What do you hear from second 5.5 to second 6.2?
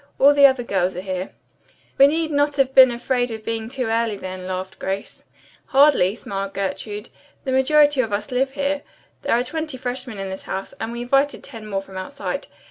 "Hardly,"